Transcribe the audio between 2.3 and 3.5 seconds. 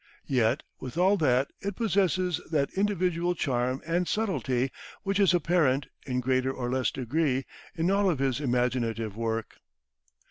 that individual